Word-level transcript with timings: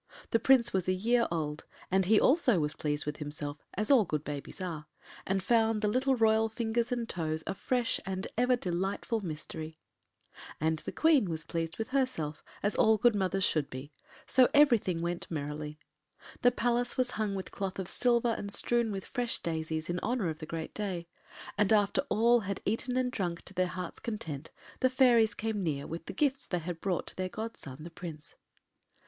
The 0.31 0.39
Prince 0.39 0.73
was 0.73 0.87
a 0.87 0.93
year 0.93 1.27
old, 1.29 1.63
and 1.91 2.05
he 2.05 2.19
also 2.19 2.59
was 2.59 2.73
pleased 2.73 3.05
with 3.05 3.17
himself, 3.17 3.59
as 3.75 3.91
all 3.91 4.03
good 4.03 4.23
babies 4.23 4.59
are, 4.59 4.87
and 5.27 5.43
found 5.43 5.83
the 5.83 5.87
little 5.87 6.15
royal 6.15 6.49
fingers 6.49 6.91
and 6.91 7.07
toes 7.07 7.43
a 7.45 7.53
fresh 7.53 7.99
and 8.03 8.27
ever 8.35 8.55
delightful 8.55 9.21
mystery. 9.23 9.77
And 10.59 10.79
the 10.79 10.91
Queen 10.91 11.29
was 11.29 11.43
pleased 11.43 11.77
with 11.77 11.89
herself, 11.89 12.43
as 12.63 12.75
all 12.75 12.97
good 12.97 13.13
mothers 13.13 13.43
should 13.43 13.69
be—so 13.69 14.49
everything 14.55 15.03
went 15.03 15.29
merrily. 15.29 15.77
The 16.41 16.49
Palace 16.49 16.97
was 16.97 17.11
hung 17.11 17.35
with 17.35 17.51
cloth 17.51 17.77
of 17.77 17.87
silver 17.87 18.29
and 18.35 18.51
strewn 18.51 18.91
with 18.91 19.05
fresh 19.05 19.39
daisies, 19.43 19.87
in 19.87 19.99
honour 19.99 20.29
of 20.29 20.39
the 20.39 20.47
great 20.47 20.73
day, 20.73 21.07
and 21.59 21.71
after 21.71 22.01
all 22.09 22.39
had 22.39 22.59
eaten 22.65 22.97
and 22.97 23.11
drunk 23.11 23.43
to 23.43 23.53
their 23.53 23.67
hearts’ 23.67 23.99
content 23.99 24.49
the 24.79 24.89
fairies 24.89 25.35
came 25.35 25.61
near 25.61 25.85
with 25.85 26.07
the 26.07 26.13
gifts 26.13 26.47
they 26.47 26.57
had 26.57 26.81
brought 26.81 27.05
to 27.05 27.15
their 27.15 27.29
godson 27.29 27.83
the 27.83 27.91
Prince. 27.91 28.33